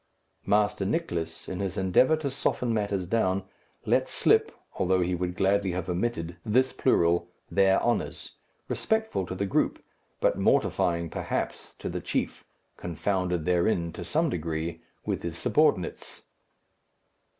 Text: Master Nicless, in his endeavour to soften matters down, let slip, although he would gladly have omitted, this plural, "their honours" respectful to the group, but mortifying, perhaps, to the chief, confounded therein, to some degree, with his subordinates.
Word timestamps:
Master 0.47 0.83
Nicless, 0.83 1.47
in 1.47 1.59
his 1.59 1.77
endeavour 1.77 2.17
to 2.17 2.31
soften 2.31 2.73
matters 2.73 3.05
down, 3.05 3.43
let 3.85 4.09
slip, 4.09 4.51
although 4.79 5.01
he 5.01 5.13
would 5.13 5.35
gladly 5.35 5.73
have 5.73 5.87
omitted, 5.87 6.37
this 6.43 6.73
plural, 6.73 7.29
"their 7.51 7.79
honours" 7.83 8.31
respectful 8.67 9.27
to 9.27 9.35
the 9.35 9.45
group, 9.45 9.77
but 10.19 10.39
mortifying, 10.39 11.07
perhaps, 11.11 11.75
to 11.77 11.87
the 11.87 12.01
chief, 12.01 12.43
confounded 12.77 13.45
therein, 13.45 13.93
to 13.93 14.03
some 14.03 14.27
degree, 14.27 14.81
with 15.05 15.21
his 15.21 15.37
subordinates. 15.37 16.23